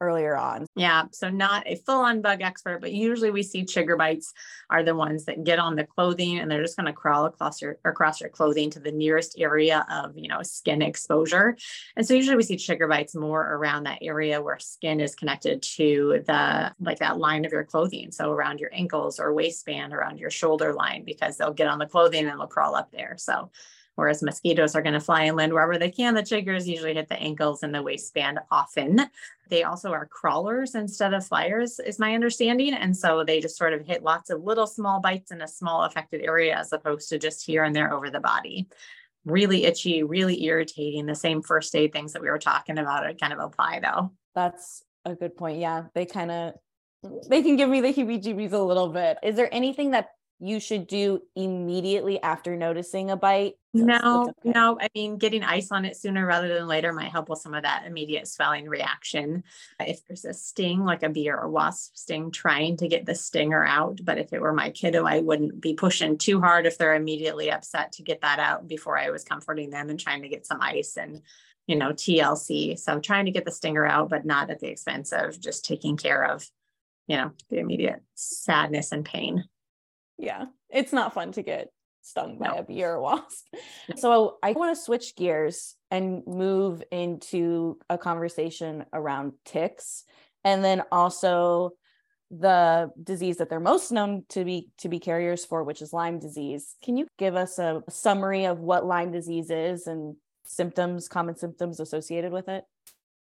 earlier 0.00 0.36
on. 0.36 0.66
Yeah. 0.74 1.04
So 1.12 1.30
not 1.30 1.64
a 1.66 1.76
full 1.76 2.00
on 2.00 2.20
bug 2.20 2.42
expert, 2.42 2.80
but 2.80 2.92
usually 2.92 3.30
we 3.30 3.42
see 3.42 3.64
chigger 3.64 3.96
bites 3.96 4.32
are 4.70 4.82
the 4.82 4.94
ones 4.94 5.24
that 5.24 5.44
get 5.44 5.58
on 5.58 5.76
the 5.76 5.84
clothing 5.84 6.38
and 6.38 6.50
they're 6.50 6.62
just 6.62 6.76
going 6.76 6.86
to 6.86 6.92
crawl 6.92 7.24
across 7.24 7.62
your 7.62 7.78
across 7.84 8.20
your 8.20 8.30
clothing 8.30 8.70
to 8.70 8.80
the 8.80 8.92
nearest 8.92 9.38
area 9.38 9.86
of, 9.90 10.16
you 10.16 10.28
know, 10.28 10.42
skin 10.42 10.82
exposure. 10.82 11.56
And 11.96 12.06
so 12.06 12.14
usually 12.14 12.36
we 12.36 12.42
see 12.42 12.56
chigger 12.56 12.88
bites 12.88 13.14
more 13.14 13.42
around 13.42 13.84
that 13.84 13.98
area 14.02 14.42
where 14.42 14.58
skin 14.58 15.00
is 15.00 15.14
connected 15.14 15.62
to 15.76 16.22
the 16.26 16.72
like 16.80 16.98
that 16.98 17.18
line 17.18 17.44
of 17.44 17.52
your 17.52 17.64
clothing. 17.64 18.12
So 18.12 18.30
around 18.30 18.60
your 18.60 18.70
ankles 18.72 19.18
or 19.18 19.32
waistband, 19.32 19.94
around 19.94 20.18
your 20.18 20.30
shoulder 20.30 20.72
line, 20.72 21.04
because 21.04 21.36
they'll 21.36 21.52
get 21.52 21.68
on 21.68 21.78
the 21.78 21.86
clothing 21.86 22.26
and 22.26 22.38
they'll 22.38 22.46
crawl 22.46 22.74
up 22.74 22.90
there. 22.90 23.14
So 23.18 23.50
whereas 23.96 24.22
mosquitoes 24.22 24.74
are 24.76 24.82
going 24.82 24.94
to 24.94 25.00
fly 25.00 25.24
and 25.24 25.36
land 25.36 25.52
wherever 25.52 25.76
they 25.76 25.90
can. 25.90 26.14
The 26.14 26.22
chiggers 26.22 26.66
usually 26.66 26.94
hit 26.94 27.08
the 27.08 27.20
ankles 27.20 27.62
and 27.62 27.74
the 27.74 27.82
waistband 27.82 28.38
often. 28.50 29.02
They 29.48 29.64
also 29.64 29.90
are 29.92 30.06
crawlers 30.06 30.74
instead 30.74 31.12
of 31.12 31.26
flyers, 31.26 31.80
is 31.80 31.98
my 31.98 32.14
understanding. 32.14 32.74
And 32.74 32.96
so 32.96 33.24
they 33.24 33.40
just 33.40 33.56
sort 33.56 33.72
of 33.72 33.86
hit 33.86 34.02
lots 34.02 34.30
of 34.30 34.42
little 34.42 34.66
small 34.66 35.00
bites 35.00 35.32
in 35.32 35.42
a 35.42 35.48
small 35.48 35.82
affected 35.84 36.20
area 36.22 36.56
as 36.56 36.72
opposed 36.72 37.08
to 37.08 37.18
just 37.18 37.44
here 37.44 37.64
and 37.64 37.74
there 37.74 37.92
over 37.92 38.10
the 38.10 38.20
body. 38.20 38.68
Really 39.24 39.64
itchy, 39.64 40.02
really 40.02 40.44
irritating. 40.44 41.06
The 41.06 41.14
same 41.14 41.42
first 41.42 41.74
aid 41.74 41.92
things 41.92 42.12
that 42.12 42.22
we 42.22 42.30
were 42.30 42.38
talking 42.38 42.78
about 42.78 43.18
kind 43.18 43.32
of 43.32 43.40
apply 43.40 43.80
though. 43.80 44.12
That's 44.34 44.84
a 45.04 45.14
good 45.14 45.36
point. 45.36 45.58
Yeah. 45.58 45.84
They 45.94 46.06
kind 46.06 46.30
of 46.30 46.54
they 47.28 47.42
can 47.42 47.56
give 47.56 47.68
me 47.68 47.80
the 47.80 47.92
heebie 47.92 48.22
jeebies 48.22 48.52
a 48.52 48.58
little 48.58 48.88
bit. 48.88 49.18
Is 49.22 49.36
there 49.36 49.52
anything 49.52 49.92
that 49.92 50.08
you 50.38 50.60
should 50.60 50.86
do 50.86 51.22
immediately 51.34 52.20
after 52.22 52.56
noticing 52.56 53.10
a 53.10 53.16
bite? 53.16 53.54
No, 53.72 54.26
okay. 54.28 54.50
no. 54.50 54.78
I 54.80 54.88
mean, 54.94 55.16
getting 55.16 55.42
ice 55.42 55.70
on 55.70 55.84
it 55.86 55.96
sooner 55.96 56.26
rather 56.26 56.52
than 56.52 56.66
later 56.66 56.92
might 56.92 57.10
help 57.10 57.30
with 57.30 57.38
some 57.38 57.54
of 57.54 57.62
that 57.62 57.84
immediate 57.86 58.28
swelling 58.28 58.68
reaction. 58.68 59.44
Uh, 59.80 59.84
if 59.88 60.06
there's 60.06 60.26
a 60.26 60.34
sting, 60.34 60.84
like 60.84 61.02
a 61.02 61.08
bee 61.08 61.30
or 61.30 61.38
a 61.38 61.50
wasp 61.50 61.96
sting, 61.96 62.30
trying 62.30 62.76
to 62.78 62.88
get 62.88 63.06
the 63.06 63.14
stinger 63.14 63.64
out. 63.64 64.00
But 64.02 64.18
if 64.18 64.32
it 64.32 64.40
were 64.40 64.52
my 64.52 64.70
kiddo, 64.70 65.04
I 65.04 65.20
wouldn't 65.20 65.60
be 65.60 65.74
pushing 65.74 66.18
too 66.18 66.40
hard 66.40 66.66
if 66.66 66.76
they're 66.76 66.94
immediately 66.94 67.50
upset 67.50 67.92
to 67.92 68.02
get 68.02 68.20
that 68.20 68.38
out 68.38 68.68
before 68.68 68.98
I 68.98 69.10
was 69.10 69.24
comforting 69.24 69.70
them 69.70 69.88
and 69.88 69.98
trying 69.98 70.22
to 70.22 70.28
get 70.28 70.46
some 70.46 70.60
ice 70.60 70.96
and 70.98 71.22
you 71.66 71.76
know 71.76 71.92
TLC. 71.92 72.78
So 72.78 73.00
trying 73.00 73.24
to 73.24 73.32
get 73.32 73.46
the 73.46 73.52
stinger 73.52 73.86
out, 73.86 74.10
but 74.10 74.26
not 74.26 74.50
at 74.50 74.60
the 74.60 74.68
expense 74.68 75.12
of 75.12 75.40
just 75.40 75.64
taking 75.64 75.96
care 75.96 76.24
of, 76.24 76.46
you 77.06 77.16
know, 77.16 77.32
the 77.48 77.58
immediate 77.58 78.02
sadness 78.14 78.92
and 78.92 79.04
pain 79.04 79.44
yeah 80.18 80.46
it's 80.70 80.92
not 80.92 81.14
fun 81.14 81.32
to 81.32 81.42
get 81.42 81.68
stung 82.02 82.38
by 82.38 82.48
no. 82.48 82.58
a 82.58 82.62
bee 82.62 82.84
or 82.84 82.94
a 82.94 83.02
wasp 83.02 83.46
so 83.96 84.36
i 84.42 84.52
want 84.52 84.76
to 84.76 84.80
switch 84.80 85.16
gears 85.16 85.74
and 85.90 86.22
move 86.26 86.82
into 86.90 87.78
a 87.90 87.98
conversation 87.98 88.84
around 88.92 89.32
ticks 89.44 90.04
and 90.44 90.64
then 90.64 90.82
also 90.92 91.72
the 92.30 92.90
disease 93.02 93.36
that 93.36 93.48
they're 93.48 93.60
most 93.60 93.92
known 93.92 94.24
to 94.28 94.44
be 94.44 94.68
to 94.78 94.88
be 94.88 94.98
carriers 94.98 95.44
for 95.44 95.62
which 95.62 95.80
is 95.80 95.92
lyme 95.92 96.18
disease. 96.18 96.74
Can 96.82 96.96
you 96.96 97.06
give 97.18 97.36
us 97.36 97.58
a 97.58 97.82
summary 97.88 98.46
of 98.46 98.58
what 98.58 98.84
lyme 98.84 99.12
disease 99.12 99.50
is 99.50 99.86
and 99.86 100.16
symptoms 100.44 101.08
common 101.08 101.36
symptoms 101.36 101.80
associated 101.80 102.32
with 102.32 102.48
it 102.48 102.64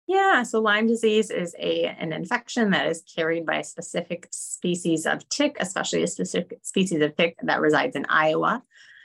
yeah, 0.08 0.42
so 0.42 0.62
Lyme 0.62 0.86
disease 0.86 1.30
is 1.30 1.54
a 1.58 1.84
an 1.84 2.14
infection 2.14 2.70
that 2.70 2.86
is 2.86 3.02
carried 3.14 3.44
by 3.44 3.56
a 3.56 3.64
specific 3.64 4.26
species 4.30 5.04
of 5.04 5.28
tick, 5.28 5.58
especially 5.60 6.02
a 6.02 6.06
specific 6.06 6.60
species 6.64 7.02
of 7.02 7.14
tick 7.14 7.36
that 7.42 7.60
resides 7.60 7.94
in 7.94 8.06
Iowa. 8.08 8.62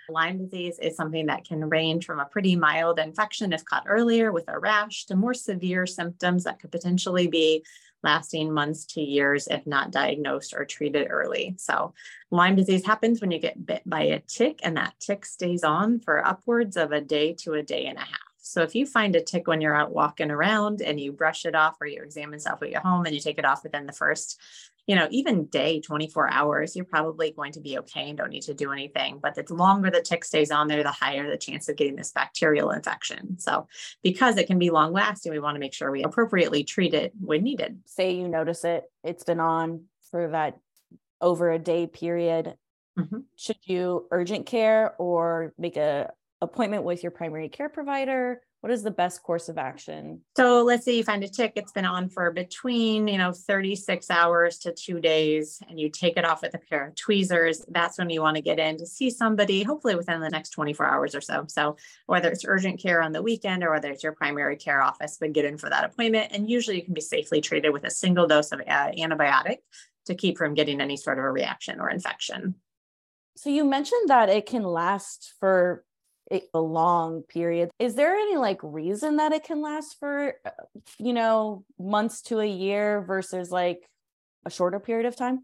Lyme 0.07 0.37
disease 0.37 0.79
is 0.81 0.95
something 0.95 1.25
that 1.25 1.43
can 1.43 1.69
range 1.69 2.05
from 2.05 2.21
a 2.21 2.25
pretty 2.25 2.55
mild 2.55 2.99
infection 2.99 3.51
if 3.51 3.65
caught 3.65 3.83
earlier 3.85 4.31
with 4.31 4.45
a 4.47 4.57
rash 4.57 5.05
to 5.07 5.17
more 5.17 5.33
severe 5.33 5.85
symptoms 5.85 6.45
that 6.45 6.59
could 6.59 6.71
potentially 6.71 7.27
be 7.27 7.65
lasting 8.01 8.53
months 8.53 8.85
to 8.85 9.01
years 9.01 9.47
if 9.47 9.67
not 9.67 9.91
diagnosed 9.91 10.53
or 10.53 10.63
treated 10.63 11.07
early. 11.09 11.55
So, 11.57 11.93
Lyme 12.31 12.55
disease 12.55 12.85
happens 12.85 13.19
when 13.19 13.31
you 13.31 13.39
get 13.39 13.65
bit 13.65 13.81
by 13.85 14.03
a 14.03 14.19
tick, 14.19 14.61
and 14.63 14.77
that 14.77 14.93
tick 15.01 15.25
stays 15.25 15.65
on 15.65 15.99
for 15.99 16.25
upwards 16.25 16.77
of 16.77 16.93
a 16.93 17.01
day 17.01 17.33
to 17.39 17.55
a 17.55 17.63
day 17.63 17.87
and 17.87 17.97
a 17.97 18.01
half. 18.01 18.32
So 18.45 18.61
if 18.61 18.75
you 18.75 18.85
find 18.85 19.15
a 19.15 19.21
tick 19.21 19.47
when 19.47 19.61
you're 19.61 19.75
out 19.75 19.93
walking 19.93 20.29
around 20.29 20.81
and 20.81 20.99
you 20.99 21.13
brush 21.13 21.45
it 21.45 21.55
off 21.55 21.77
or 21.79 21.87
you 21.87 22.01
examine 22.03 22.39
stuff 22.39 22.61
at 22.61 22.71
your 22.71 22.81
home 22.81 23.05
and 23.05 23.15
you 23.15 23.21
take 23.21 23.37
it 23.37 23.45
off 23.45 23.63
within 23.63 23.85
the 23.85 23.93
first, 23.93 24.39
you 24.85 24.97
know, 24.97 25.07
even 25.11 25.45
day, 25.45 25.79
24 25.79 26.29
hours, 26.29 26.75
you're 26.75 26.83
probably 26.83 27.31
going 27.31 27.53
to 27.53 27.61
be 27.61 27.79
okay 27.79 28.09
and 28.09 28.17
don't 28.17 28.31
need 28.31 28.41
to 28.43 28.53
do 28.53 28.73
anything. 28.73 29.19
But 29.23 29.35
the 29.35 29.53
longer 29.53 29.89
the 29.89 30.01
tick 30.01 30.25
stays 30.25 30.51
on 30.51 30.67
there, 30.67 30.83
the 30.83 30.91
higher 30.91 31.29
the 31.29 31.37
chance 31.37 31.69
of 31.69 31.77
getting 31.77 31.95
this 31.95 32.11
bacterial 32.11 32.71
infection. 32.71 33.39
So 33.39 33.67
because 34.03 34.35
it 34.37 34.47
can 34.47 34.59
be 34.59 34.71
long 34.71 34.91
lasting, 34.91 35.31
we 35.31 35.39
want 35.39 35.55
to 35.55 35.61
make 35.61 35.73
sure 35.73 35.89
we 35.89 36.03
appropriately 36.03 36.65
treat 36.65 36.93
it 36.93 37.13
when 37.21 37.43
needed. 37.43 37.79
Say 37.85 38.15
you 38.15 38.27
notice 38.27 38.65
it, 38.65 38.83
it's 39.05 39.23
been 39.23 39.39
on 39.39 39.85
for 40.11 40.27
that 40.27 40.57
over 41.21 41.49
a 41.49 41.59
day 41.59 41.87
period. 41.87 42.57
Mm-hmm. 42.99 43.19
Should 43.37 43.59
you 43.63 44.05
urgent 44.11 44.45
care 44.47 44.95
or 44.97 45.53
make 45.57 45.77
a 45.77 46.11
appointment 46.43 46.83
with 46.83 47.03
your 47.03 47.11
primary 47.11 47.49
care 47.49 47.69
provider? 47.69 48.41
What 48.61 48.71
is 48.71 48.83
the 48.83 48.91
best 48.91 49.23
course 49.23 49.49
of 49.49 49.57
action? 49.57 50.21
So 50.37 50.63
let's 50.63 50.85
say 50.85 50.95
you 50.95 51.03
find 51.03 51.21
a 51.23 51.27
tick, 51.27 51.53
it's 51.57 51.73
been 51.73 51.83
on 51.83 52.07
for 52.07 52.31
between, 52.31 53.09
you 53.09 53.17
know, 53.17 53.33
36 53.33 54.09
hours 54.09 54.57
to 54.59 54.71
two 54.71 55.01
days, 55.01 55.61
and 55.67 55.77
you 55.77 55.89
take 55.89 56.15
it 56.15 56.23
off 56.23 56.41
with 56.41 56.53
a 56.53 56.59
pair 56.59 56.87
of 56.87 56.95
tweezers. 56.95 57.65
That's 57.67 57.97
when 57.97 58.09
you 58.09 58.21
want 58.21 58.37
to 58.37 58.41
get 58.41 58.59
in 58.59 58.77
to 58.77 58.85
see 58.85 59.09
somebody, 59.09 59.63
hopefully 59.63 59.95
within 59.95 60.21
the 60.21 60.29
next 60.29 60.51
24 60.51 60.85
hours 60.85 61.13
or 61.13 61.19
so. 61.19 61.43
So 61.49 61.75
whether 62.05 62.29
it's 62.29 62.45
urgent 62.47 62.79
care 62.79 63.01
on 63.01 63.11
the 63.11 63.21
weekend 63.21 63.65
or 63.65 63.71
whether 63.71 63.91
it's 63.91 64.03
your 64.03 64.13
primary 64.13 64.55
care 64.55 64.81
office, 64.81 65.17
but 65.19 65.33
get 65.33 65.43
in 65.43 65.57
for 65.57 65.69
that 65.69 65.83
appointment. 65.83 66.31
And 66.31 66.49
usually 66.49 66.77
you 66.77 66.85
can 66.85 66.93
be 66.93 67.01
safely 67.01 67.41
treated 67.41 67.71
with 67.71 67.83
a 67.83 67.91
single 67.91 68.27
dose 68.27 68.53
of 68.53 68.61
uh, 68.61 68.91
antibiotic 68.91 69.57
to 70.05 70.15
keep 70.15 70.37
from 70.37 70.53
getting 70.53 70.79
any 70.79 70.95
sort 70.95 71.19
of 71.19 71.25
a 71.25 71.31
reaction 71.31 71.81
or 71.81 71.89
infection. 71.89 72.55
So 73.35 73.49
you 73.49 73.65
mentioned 73.65 74.09
that 74.09 74.29
it 74.29 74.45
can 74.45 74.63
last 74.63 75.33
for 75.39 75.83
a 76.53 76.59
long 76.59 77.23
period. 77.23 77.69
Is 77.79 77.95
there 77.95 78.15
any 78.15 78.37
like 78.37 78.59
reason 78.61 79.17
that 79.17 79.31
it 79.31 79.43
can 79.43 79.61
last 79.61 79.99
for, 79.99 80.35
uh, 80.45 80.49
you 80.97 81.13
know, 81.13 81.63
months 81.79 82.21
to 82.23 82.39
a 82.39 82.45
year 82.45 83.01
versus 83.01 83.51
like 83.51 83.87
a 84.45 84.49
shorter 84.49 84.79
period 84.79 85.05
of 85.05 85.15
time? 85.15 85.43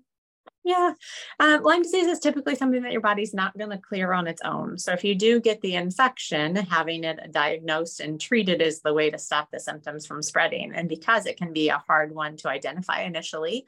Yeah. 0.64 0.94
Um, 1.40 1.64
Lyme 1.64 1.84
disease 1.84 2.08
is 2.08 2.20
typically 2.20 2.56
something 2.56 2.84
that 2.84 2.92
your 2.92 3.02
body's 3.02 3.34
not 3.34 3.58
going 3.58 3.70
to 3.70 3.78
clear 3.78 4.14
on 4.14 4.28
its 4.28 4.42
own. 4.44 4.78
So, 4.78 4.92
if 4.92 5.04
you 5.04 5.16
do 5.16 5.40
get 5.40 5.62
the 5.62 5.76
infection, 5.76 6.56
having 6.56 7.06
it 7.06 7.32
diagnosed 7.32 8.02
and 8.02 8.20
treated 8.20 8.62
is 8.62 8.82
the 8.82 8.94
way 8.94 9.10
to 9.10 9.18
stop 9.18 9.50
the 9.52 9.60
symptoms 9.60 10.06
from 10.06 10.22
spreading. 10.22 10.74
And 10.76 10.90
because 10.90 11.26
it 11.26 11.38
can 11.38 11.54
be 11.54 11.70
a 11.70 11.84
hard 11.88 12.14
one 12.14 12.36
to 12.38 12.50
identify 12.50 13.02
initially, 13.02 13.66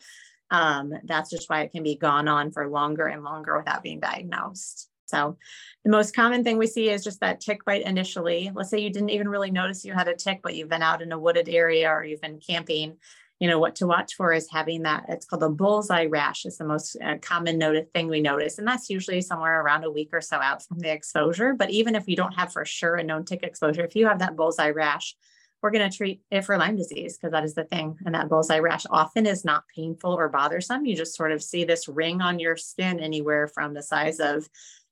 um, 0.51 0.93
that's 1.05 1.29
just 1.29 1.49
why 1.49 1.61
it 1.61 1.71
can 1.71 1.81
be 1.81 1.95
gone 1.95 2.27
on 2.27 2.51
for 2.51 2.67
longer 2.67 3.07
and 3.07 3.23
longer 3.23 3.57
without 3.57 3.83
being 3.83 4.01
diagnosed. 4.01 4.90
So, 5.11 5.37
the 5.83 5.91
most 5.91 6.15
common 6.15 6.43
thing 6.43 6.57
we 6.57 6.67
see 6.67 6.89
is 6.89 7.03
just 7.03 7.19
that 7.21 7.41
tick 7.41 7.65
bite 7.65 7.85
initially. 7.85 8.51
Let's 8.53 8.69
say 8.69 8.79
you 8.79 8.91
didn't 8.91 9.09
even 9.09 9.27
really 9.27 9.51
notice 9.51 9.83
you 9.83 9.93
had 9.93 10.07
a 10.07 10.15
tick, 10.15 10.41
but 10.43 10.55
you've 10.55 10.69
been 10.69 10.83
out 10.83 11.01
in 11.01 11.11
a 11.11 11.19
wooded 11.19 11.49
area 11.49 11.89
or 11.89 12.03
you've 12.03 12.21
been 12.21 12.39
camping. 12.39 12.97
You 13.39 13.47
know, 13.47 13.57
what 13.57 13.75
to 13.77 13.87
watch 13.87 14.13
for 14.13 14.31
is 14.31 14.47
having 14.51 14.83
that, 14.83 15.05
it's 15.09 15.25
called 15.25 15.41
a 15.41 15.49
bullseye 15.49 16.05
rash, 16.05 16.45
is 16.45 16.57
the 16.57 16.65
most 16.65 16.95
uh, 17.03 17.15
common 17.23 17.57
noted 17.57 17.91
thing 17.91 18.07
we 18.07 18.21
notice. 18.21 18.59
And 18.59 18.67
that's 18.67 18.91
usually 18.91 19.21
somewhere 19.21 19.61
around 19.61 19.83
a 19.83 19.89
week 19.89 20.09
or 20.13 20.21
so 20.21 20.37
out 20.37 20.63
from 20.63 20.77
the 20.77 20.91
exposure. 20.91 21.55
But 21.55 21.71
even 21.71 21.95
if 21.95 22.07
you 22.07 22.15
don't 22.15 22.35
have 22.35 22.53
for 22.53 22.63
sure 22.65 22.95
a 22.97 23.03
known 23.03 23.25
tick 23.25 23.41
exposure, 23.41 23.83
if 23.83 23.95
you 23.95 24.07
have 24.07 24.19
that 24.19 24.35
bullseye 24.35 24.69
rash, 24.69 25.15
we're 25.61 25.71
going 25.71 25.89
to 25.89 25.95
treat 25.95 26.21
it 26.31 26.43
for 26.43 26.57
Lyme 26.57 26.75
disease 26.75 27.17
because 27.17 27.31
that 27.31 27.43
is 27.43 27.53
the 27.53 27.63
thing. 27.63 27.97
And 28.05 28.15
that 28.15 28.29
bullseye 28.29 28.59
rash 28.59 28.85
often 28.89 29.25
is 29.25 29.45
not 29.45 29.63
painful 29.75 30.11
or 30.11 30.29
bothersome. 30.29 30.85
You 30.85 30.95
just 30.95 31.15
sort 31.15 31.31
of 31.31 31.43
see 31.43 31.63
this 31.63 31.87
ring 31.87 32.21
on 32.21 32.39
your 32.39 32.57
skin 32.57 32.99
anywhere 32.99 33.47
from 33.47 33.73
the 33.73 33.83
size 33.83 34.19
of, 34.19 34.47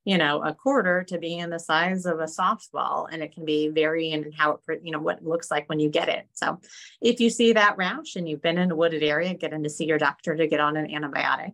you 0.05 0.17
know, 0.17 0.41
a 0.43 0.53
quarter 0.53 1.03
to 1.03 1.17
being 1.17 1.49
the 1.49 1.59
size 1.59 2.05
of 2.05 2.19
a 2.19 2.25
softball. 2.25 3.07
And 3.11 3.21
it 3.21 3.33
can 3.33 3.45
be 3.45 3.69
varying 3.69 4.23
in 4.23 4.31
how 4.31 4.59
it, 4.67 4.81
you 4.83 4.91
know, 4.91 4.99
what 4.99 5.17
it 5.17 5.25
looks 5.25 5.51
like 5.51 5.67
when 5.69 5.79
you 5.79 5.89
get 5.89 6.09
it. 6.09 6.27
So 6.33 6.59
if 7.01 7.19
you 7.19 7.29
see 7.29 7.53
that 7.53 7.77
rash 7.77 8.15
and 8.15 8.27
you've 8.27 8.41
been 8.41 8.57
in 8.57 8.71
a 8.71 8.75
wooded 8.75 9.03
area, 9.03 9.33
get 9.33 9.53
in 9.53 9.63
to 9.63 9.69
see 9.69 9.85
your 9.85 9.97
doctor 9.97 10.35
to 10.35 10.47
get 10.47 10.59
on 10.59 10.77
an 10.77 10.87
antibiotic. 10.87 11.53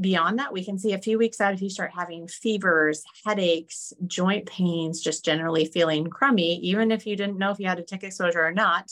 Beyond 0.00 0.40
that, 0.40 0.52
we 0.52 0.64
can 0.64 0.78
see 0.78 0.92
a 0.92 0.98
few 0.98 1.18
weeks 1.18 1.40
out 1.40 1.54
if 1.54 1.62
you 1.62 1.70
start 1.70 1.92
having 1.94 2.26
fevers, 2.26 3.04
headaches, 3.24 3.92
joint 4.06 4.46
pains, 4.46 5.00
just 5.00 5.24
generally 5.24 5.66
feeling 5.66 6.06
crummy, 6.06 6.56
even 6.56 6.90
if 6.90 7.06
you 7.06 7.16
didn't 7.16 7.38
know 7.38 7.50
if 7.50 7.60
you 7.60 7.68
had 7.68 7.78
a 7.78 7.84
tick 7.84 8.02
exposure 8.02 8.44
or 8.44 8.52
not. 8.52 8.90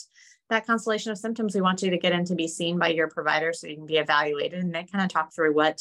That 0.49 0.65
constellation 0.65 1.11
of 1.11 1.17
symptoms, 1.17 1.55
we 1.55 1.61
want 1.61 1.81
you 1.81 1.89
to 1.91 1.97
get 1.97 2.13
in 2.13 2.25
to 2.25 2.35
be 2.35 2.47
seen 2.47 2.77
by 2.77 2.89
your 2.89 3.09
provider 3.09 3.53
so 3.53 3.67
you 3.67 3.75
can 3.75 3.85
be 3.85 3.97
evaluated 3.97 4.59
and 4.59 4.73
they 4.73 4.83
kind 4.83 5.03
of 5.03 5.09
talk 5.09 5.33
through 5.33 5.53
what 5.53 5.79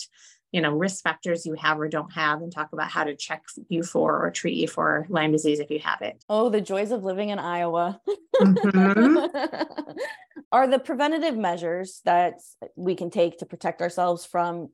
you 0.53 0.61
know 0.61 0.71
risk 0.71 1.03
factors 1.03 1.45
you 1.45 1.55
have 1.55 1.81
or 1.81 1.89
don't 1.89 2.13
have 2.13 2.41
and 2.41 2.53
talk 2.53 2.73
about 2.73 2.91
how 2.91 3.05
to 3.05 3.17
check 3.17 3.43
you 3.69 3.83
for 3.83 4.25
or 4.25 4.31
treat 4.31 4.57
you 4.57 4.69
for 4.69 5.07
lyme 5.09 5.33
disease 5.33 5.59
if 5.59 5.71
you 5.71 5.79
have 5.79 6.01
it 6.03 6.23
oh 6.29 6.49
the 6.49 6.61
joys 6.61 6.93
of 6.93 7.03
living 7.05 7.31
in 7.31 7.39
iowa 7.39 8.01
mm-hmm. 8.41 9.93
are 10.53 10.67
the 10.67 10.79
preventative 10.79 11.37
measures 11.37 12.01
that 12.05 12.35
we 12.77 12.95
can 12.95 13.11
take 13.11 13.39
to 13.39 13.47
protect 13.47 13.83
ourselves 13.83 14.25
from 14.25 14.69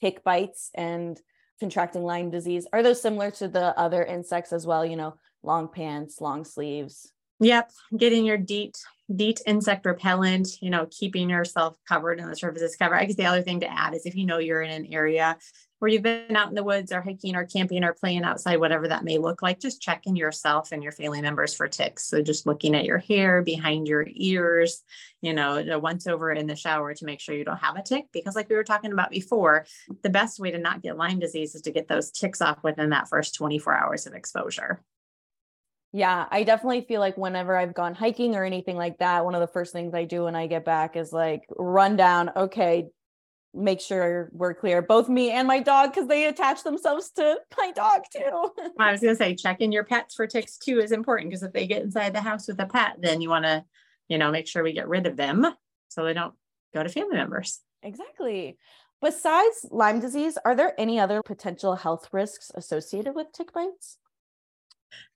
tick 0.00 0.22
bites 0.24 0.70
and 0.74 1.20
contracting 1.58 2.02
Lyme 2.02 2.30
disease. 2.30 2.66
Are 2.72 2.82
those 2.82 3.02
similar 3.02 3.30
to 3.32 3.48
the 3.48 3.78
other 3.78 4.04
insects 4.04 4.52
as 4.52 4.66
well? 4.66 4.84
You 4.84 4.96
know, 4.96 5.14
long 5.42 5.68
pants, 5.68 6.20
long 6.20 6.44
sleeves. 6.44 7.12
Yep, 7.40 7.70
getting 7.96 8.24
your 8.24 8.38
DEET 8.38 8.76
DEET 9.14 9.40
insect 9.46 9.86
repellent, 9.86 10.60
you 10.60 10.68
know, 10.68 10.86
keeping 10.90 11.30
yourself 11.30 11.76
covered 11.88 12.20
and 12.20 12.30
the 12.30 12.36
surfaces 12.36 12.76
covered. 12.76 12.96
I 12.96 13.06
guess 13.06 13.16
the 13.16 13.24
other 13.24 13.40
thing 13.40 13.60
to 13.60 13.72
add 13.72 13.94
is 13.94 14.04
if 14.04 14.14
you 14.14 14.26
know 14.26 14.36
you're 14.36 14.60
in 14.60 14.70
an 14.70 14.92
area 14.92 15.38
where 15.78 15.90
you've 15.90 16.02
been 16.02 16.36
out 16.36 16.50
in 16.50 16.54
the 16.54 16.62
woods 16.62 16.92
or 16.92 17.00
hiking 17.00 17.34
or 17.34 17.46
camping 17.46 17.84
or 17.84 17.94
playing 17.94 18.24
outside, 18.24 18.56
whatever 18.56 18.86
that 18.88 19.04
may 19.04 19.16
look 19.16 19.40
like, 19.40 19.60
just 19.60 19.80
checking 19.80 20.14
yourself 20.14 20.72
and 20.72 20.82
your 20.82 20.92
family 20.92 21.22
members 21.22 21.54
for 21.54 21.68
ticks. 21.68 22.04
So 22.04 22.20
just 22.20 22.46
looking 22.46 22.74
at 22.74 22.84
your 22.84 22.98
hair, 22.98 23.40
behind 23.40 23.88
your 23.88 24.04
ears, 24.10 24.82
you 25.22 25.32
know, 25.32 25.78
once 25.78 26.06
over 26.06 26.30
in 26.30 26.46
the 26.46 26.56
shower 26.56 26.92
to 26.92 27.04
make 27.06 27.20
sure 27.20 27.34
you 27.34 27.44
don't 27.44 27.56
have 27.56 27.76
a 27.76 27.82
tick. 27.82 28.06
Because 28.12 28.36
like 28.36 28.50
we 28.50 28.56
were 28.56 28.64
talking 28.64 28.92
about 28.92 29.10
before, 29.10 29.64
the 30.02 30.10
best 30.10 30.38
way 30.38 30.50
to 30.50 30.58
not 30.58 30.82
get 30.82 30.98
Lyme 30.98 31.20
disease 31.20 31.54
is 31.54 31.62
to 31.62 31.70
get 31.70 31.88
those 31.88 32.10
ticks 32.10 32.42
off 32.42 32.62
within 32.62 32.90
that 32.90 33.08
first 33.08 33.36
24 33.36 33.74
hours 33.74 34.06
of 34.06 34.12
exposure. 34.12 34.82
Yeah, 35.92 36.26
I 36.30 36.44
definitely 36.44 36.82
feel 36.82 37.00
like 37.00 37.16
whenever 37.16 37.56
I've 37.56 37.72
gone 37.72 37.94
hiking 37.94 38.36
or 38.36 38.44
anything 38.44 38.76
like 38.76 38.98
that, 38.98 39.24
one 39.24 39.34
of 39.34 39.40
the 39.40 39.46
first 39.46 39.72
things 39.72 39.94
I 39.94 40.04
do 40.04 40.24
when 40.24 40.36
I 40.36 40.46
get 40.46 40.64
back 40.64 40.96
is 40.96 41.12
like 41.12 41.42
run 41.56 41.96
down, 41.96 42.30
okay, 42.36 42.88
make 43.54 43.80
sure 43.80 44.28
we're 44.32 44.52
clear, 44.52 44.82
both 44.82 45.08
me 45.08 45.30
and 45.30 45.48
my 45.48 45.60
dog, 45.60 45.90
because 45.90 46.06
they 46.06 46.26
attach 46.26 46.62
themselves 46.62 47.10
to 47.12 47.38
my 47.58 47.72
dog 47.72 48.02
too. 48.14 48.50
I 48.78 48.92
was 48.92 49.00
going 49.00 49.14
to 49.16 49.16
say, 49.16 49.34
checking 49.34 49.72
your 49.72 49.84
pets 49.84 50.14
for 50.14 50.26
ticks 50.26 50.58
too 50.58 50.78
is 50.78 50.92
important 50.92 51.30
because 51.30 51.42
if 51.42 51.52
they 51.52 51.66
get 51.66 51.82
inside 51.82 52.14
the 52.14 52.20
house 52.20 52.48
with 52.48 52.60
a 52.60 52.66
pet, 52.66 52.96
then 52.98 53.22
you 53.22 53.30
want 53.30 53.46
to, 53.46 53.64
you 54.08 54.18
know, 54.18 54.30
make 54.30 54.46
sure 54.46 54.62
we 54.62 54.74
get 54.74 54.88
rid 54.88 55.06
of 55.06 55.16
them 55.16 55.46
so 55.88 56.04
they 56.04 56.12
don't 56.12 56.34
go 56.74 56.82
to 56.82 56.88
family 56.88 57.16
members. 57.16 57.60
Exactly. 57.82 58.58
Besides 59.00 59.66
Lyme 59.70 60.00
disease, 60.00 60.36
are 60.44 60.54
there 60.54 60.74
any 60.78 60.98
other 61.00 61.22
potential 61.22 61.76
health 61.76 62.08
risks 62.12 62.50
associated 62.54 63.14
with 63.14 63.32
tick 63.32 63.52
bites? 63.52 63.98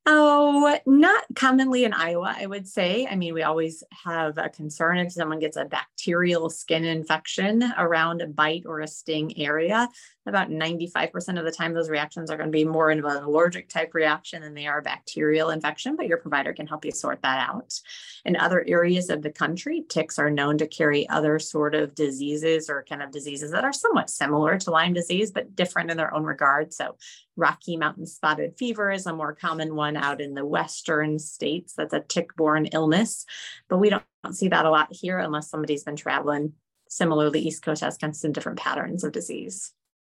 Oh, 0.04 0.76
not 0.84 1.24
commonly 1.36 1.84
in 1.84 1.92
Iowa, 1.92 2.34
I 2.36 2.46
would 2.46 2.66
say. 2.66 3.06
I 3.06 3.14
mean, 3.14 3.34
we 3.34 3.44
always 3.44 3.84
have 4.04 4.36
a 4.36 4.48
concern 4.48 4.98
if 4.98 5.12
someone 5.12 5.38
gets 5.38 5.56
a 5.56 5.64
bacterial 5.64 6.50
skin 6.50 6.84
infection 6.84 7.62
around 7.78 8.20
a 8.20 8.26
bite 8.26 8.64
or 8.66 8.80
a 8.80 8.88
sting 8.88 9.38
area. 9.38 9.88
About 10.26 10.50
95% 10.50 11.38
of 11.38 11.44
the 11.44 11.52
time, 11.52 11.72
those 11.72 11.88
reactions 11.88 12.30
are 12.30 12.36
going 12.36 12.48
to 12.48 12.56
be 12.56 12.64
more 12.64 12.90
of 12.90 12.98
an 12.98 13.04
allergic 13.04 13.68
type 13.68 13.94
reaction 13.94 14.42
than 14.42 14.54
they 14.54 14.66
are 14.66 14.78
a 14.78 14.82
bacterial 14.82 15.50
infection, 15.50 15.94
but 15.94 16.08
your 16.08 16.18
provider 16.18 16.52
can 16.52 16.66
help 16.66 16.84
you 16.84 16.90
sort 16.90 17.22
that 17.22 17.48
out. 17.48 17.72
In 18.24 18.36
other 18.36 18.64
areas 18.66 19.08
of 19.08 19.22
the 19.22 19.30
country, 19.30 19.84
ticks 19.88 20.18
are 20.18 20.30
known 20.30 20.58
to 20.58 20.66
carry 20.66 21.08
other 21.08 21.38
sort 21.38 21.76
of 21.76 21.94
diseases 21.94 22.68
or 22.68 22.84
kind 22.88 23.02
of 23.02 23.12
diseases 23.12 23.52
that 23.52 23.64
are 23.64 23.72
somewhat 23.72 24.10
similar 24.10 24.58
to 24.58 24.70
Lyme 24.70 24.94
disease, 24.94 25.30
but 25.30 25.54
different 25.54 25.90
in 25.92 25.96
their 25.96 26.14
own 26.14 26.24
regard. 26.24 26.72
So, 26.72 26.96
Rocky 27.36 27.76
Mountain 27.76 28.06
spotted 28.06 28.58
fever 28.58 28.90
is 28.90 29.06
a 29.06 29.12
more 29.14 29.34
common 29.34 29.74
one 29.74 29.91
out 29.96 30.20
in 30.20 30.34
the 30.34 30.44
western 30.44 31.18
states. 31.18 31.74
That's 31.74 31.94
a 31.94 32.00
tick-borne 32.00 32.66
illness, 32.66 33.26
but 33.68 33.78
we 33.78 33.90
don't, 33.90 34.02
don't 34.24 34.34
see 34.34 34.48
that 34.48 34.66
a 34.66 34.70
lot 34.70 34.88
here 34.90 35.18
unless 35.18 35.50
somebody's 35.50 35.84
been 35.84 35.96
traveling. 35.96 36.52
Similarly, 36.88 37.40
East 37.40 37.62
Coast 37.62 37.82
has 37.82 37.96
kind 37.96 38.12
of 38.12 38.16
some 38.16 38.32
different 38.32 38.58
patterns 38.58 39.04
of 39.04 39.12
disease. 39.12 39.72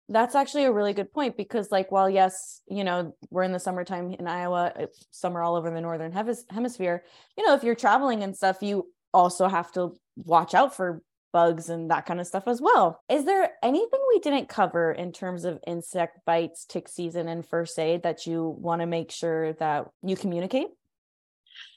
That's 0.08 0.36
actually 0.36 0.64
a 0.64 0.72
really 0.72 0.92
good 0.92 1.12
point 1.12 1.36
because, 1.36 1.72
like, 1.72 1.90
while 1.90 2.08
yes, 2.08 2.60
you 2.68 2.84
know, 2.84 3.16
we're 3.30 3.42
in 3.42 3.52
the 3.52 3.58
summertime 3.58 4.12
in 4.12 4.28
Iowa, 4.28 4.88
summer 5.10 5.42
all 5.42 5.56
over 5.56 5.70
the 5.70 5.80
northern 5.80 6.12
hemisphere. 6.12 7.02
You 7.36 7.44
know, 7.44 7.54
if 7.54 7.64
you're 7.64 7.74
traveling 7.74 8.22
and 8.22 8.36
stuff, 8.36 8.62
you 8.62 8.92
also 9.12 9.48
have 9.48 9.72
to 9.72 9.96
watch 10.16 10.54
out 10.54 10.76
for 10.76 11.02
bugs 11.36 11.68
and 11.68 11.90
that 11.90 12.06
kind 12.06 12.18
of 12.18 12.26
stuff 12.26 12.48
as 12.48 12.62
well. 12.62 13.02
Is 13.10 13.26
there 13.26 13.50
anything 13.62 14.00
we 14.08 14.20
didn't 14.20 14.48
cover 14.48 14.90
in 14.90 15.12
terms 15.12 15.44
of 15.44 15.58
insect 15.66 16.20
bites, 16.24 16.64
tick 16.64 16.88
season, 16.88 17.28
and 17.28 17.44
first 17.44 17.78
aid 17.78 18.04
that 18.04 18.26
you 18.26 18.56
want 18.58 18.80
to 18.80 18.86
make 18.86 19.10
sure 19.10 19.52
that 19.52 19.90
you 20.02 20.16
communicate? 20.16 20.68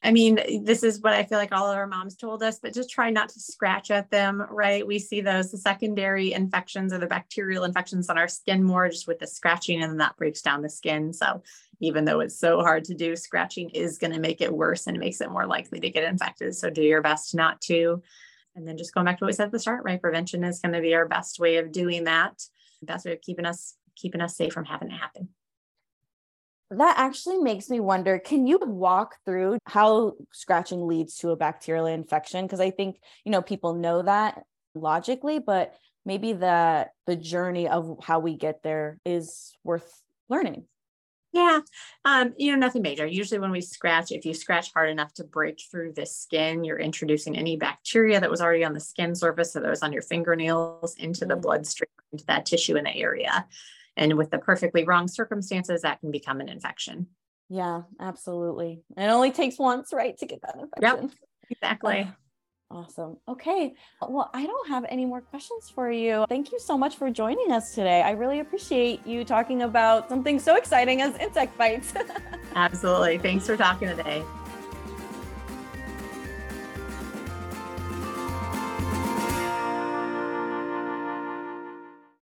I 0.02 0.14
mean, 0.14 0.64
this 0.64 0.82
is 0.82 1.02
what 1.02 1.12
I 1.12 1.26
feel 1.26 1.38
like 1.38 1.52
all 1.52 1.70
of 1.70 1.76
our 1.76 1.88
moms 1.88 2.16
told 2.16 2.42
us, 2.42 2.60
but 2.60 2.74
just 2.74 2.90
try 2.90 3.10
not 3.10 3.28
to 3.30 3.40
scratch 3.42 3.92
at 3.92 4.10
them, 4.10 4.42
right? 4.50 4.88
We 4.88 4.98
see 4.98 5.20
those 5.20 5.52
the 5.52 5.58
secondary 5.58 6.32
infections 6.32 6.94
or 6.94 6.98
the 7.00 7.08
bacterial 7.08 7.66
infections 7.66 8.10
on 8.10 8.18
our 8.18 8.30
skin 8.30 8.64
more 8.64 8.88
just 8.88 9.10
with 9.10 9.20
the 9.20 9.28
scratching, 9.28 9.84
and 9.84 9.92
then 9.92 9.98
that 9.98 10.16
breaks 10.16 10.42
down 10.42 10.62
the 10.62 10.70
skin. 10.70 11.12
So, 11.12 11.44
even 11.82 12.06
though 12.06 12.22
it's 12.22 12.40
so 12.40 12.62
hard 12.62 12.86
to 12.86 12.94
do, 12.94 13.18
scratching 13.18 13.72
is 13.72 13.98
going 13.98 14.14
to 14.14 14.20
make 14.22 14.40
it 14.40 14.54
worse 14.54 14.88
and 14.88 14.98
makes 15.00 15.20
it 15.20 15.32
more 15.32 15.46
likely 15.46 15.82
to 15.82 15.90
get 15.90 16.06
infected. 16.06 16.56
So, 16.56 16.70
do 16.70 16.82
your 16.82 17.02
best 17.02 17.36
not 17.36 17.60
to. 17.64 18.02
And 18.60 18.68
then 18.68 18.78
just 18.78 18.94
going 18.94 19.06
back 19.06 19.18
to 19.18 19.24
what 19.24 19.30
we 19.30 19.34
said 19.34 19.46
at 19.46 19.52
the 19.52 19.60
start, 19.60 19.84
right? 19.86 20.02
Prevention 20.02 20.44
is 20.44 20.60
going 20.60 20.74
to 20.74 20.82
be 20.82 20.94
our 20.94 21.08
best 21.08 21.40
way 21.40 21.58
of 21.58 21.72
doing 21.72 22.04
that. 22.04 22.42
Best 22.82 23.06
way 23.06 23.14
of 23.14 23.22
keeping 23.22 23.46
us 23.46 23.76
keeping 23.96 24.22
us 24.22 24.36
safe 24.36 24.54
from 24.54 24.66
having 24.66 24.90
it 24.90 24.94
happen. 24.94 25.30
That 26.72 26.96
actually 26.98 27.40
makes 27.40 27.70
me 27.70 27.80
wonder 27.80 28.20
can 28.20 28.46
you 28.46 28.60
walk 28.62 29.16
through 29.26 29.58
how 29.66 30.14
scratching 30.34 30.86
leads 30.88 31.16
to 31.18 31.32
a 31.32 31.36
bacterial 31.36 31.88
infection? 31.88 32.46
Because 32.46 32.60
I 32.60 32.70
think, 32.70 32.98
you 33.26 33.32
know, 33.32 33.42
people 33.42 33.74
know 33.74 34.04
that 34.04 34.44
logically, 34.76 35.40
but 35.40 35.74
maybe 36.06 36.34
the 36.34 36.88
the 37.08 37.16
journey 37.16 37.68
of 37.68 37.98
how 38.04 38.20
we 38.20 38.36
get 38.36 38.62
there 38.62 39.00
is 39.06 39.54
worth 39.64 40.02
learning. 40.28 40.66
Yeah, 41.32 41.60
um, 42.06 42.34
you 42.38 42.52
know, 42.52 42.58
nothing 42.58 42.82
major. 42.82 43.06
Usually, 43.06 43.40
when 43.40 43.52
we 43.52 43.62
scratch, 43.62 44.12
if 44.12 44.26
you 44.26 44.34
scratch 44.34 44.74
hard 44.74 44.90
enough 44.90 45.14
to 45.16 45.24
break 45.24 45.62
through 45.70 45.94
the 45.94 46.06
skin, 46.06 46.64
you're 46.64 46.80
introducing 46.80 47.38
any 47.38 47.56
bacteria 47.56 48.20
that 48.20 48.32
was 48.32 48.42
already 48.42 48.64
on 48.64 48.74
the 48.74 48.80
skin 48.80 49.14
surface, 49.14 49.54
so 49.54 49.60
that 49.60 49.70
was 49.70 49.84
on 49.84 49.94
your 49.94 50.02
fingernails, 50.02 50.96
into 50.96 51.26
the 51.26 51.36
mm. 51.36 51.42
bloodstream, 51.42 51.90
into 52.12 52.26
that 52.26 52.48
tissue 52.48 52.78
in 52.78 52.86
the 52.86 52.96
area. 52.96 53.46
And 53.96 54.18
with 54.18 54.32
the 54.32 54.40
perfectly 54.40 54.86
wrong 54.86 55.08
circumstances, 55.08 55.84
that 55.84 56.00
can 56.00 56.10
become 56.10 56.42
an 56.42 56.50
infection. 56.50 57.08
Yeah, 57.50 57.82
absolutely. 58.00 58.82
It 58.98 59.10
only 59.10 59.32
takes 59.32 59.60
once, 59.60 59.92
right, 59.94 60.18
to 60.18 60.26
get 60.26 60.42
that 60.42 60.56
infection. 60.56 61.10
Yep, 61.10 61.12
exactly. 61.52 62.08
Awesome. 62.72 63.18
Okay. 63.28 63.74
Well, 64.08 64.30
I 64.34 64.46
don't 64.46 64.68
have 64.70 64.86
any 64.90 65.04
more 65.04 65.22
questions 65.22 65.72
for 65.74 65.92
you. 65.92 66.26
Thank 66.30 66.52
you 66.52 66.60
so 66.60 66.78
much 66.78 66.98
for 66.98 67.10
joining 67.10 67.52
us 67.52 67.74
today. 67.74 68.04
I 68.04 68.12
really 68.12 68.42
appreciate 68.42 69.06
you 69.08 69.26
talking 69.26 69.64
about 69.64 70.08
something 70.08 70.40
so 70.40 70.56
exciting 70.56 71.02
as 71.02 71.16
insect 71.18 71.58
bites. 71.58 71.94
Absolutely. 72.56 73.18
Thanks 73.18 73.48
for 73.48 73.58
talking 73.58 73.88
today. 73.88 74.24